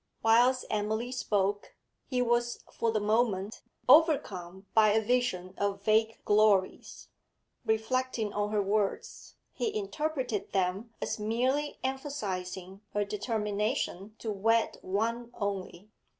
Whilst 0.23 0.65
Emily 0.71 1.11
spoke, 1.11 1.75
he 2.07 2.23
was 2.23 2.63
for 2.73 2.91
the 2.91 2.99
moment 2.99 3.61
overcome 3.87 4.65
by 4.73 4.93
a 4.93 4.99
vision 4.99 5.53
of 5.59 5.83
vague 5.83 6.17
glories; 6.25 7.09
reflecting 7.67 8.33
on 8.33 8.49
her 8.51 8.63
words, 8.63 9.35
he 9.53 9.71
interpreted 9.77 10.53
them 10.53 10.91
as 11.03 11.19
merely 11.19 11.77
emphasising 11.83 12.81
her 12.95 13.05
determination 13.05 14.15
to 14.17 14.31
wed 14.31 14.79
one 14.81 15.29
only. 15.35 15.91